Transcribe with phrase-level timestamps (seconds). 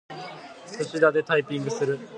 [0.65, 1.99] すしだでタイピングする。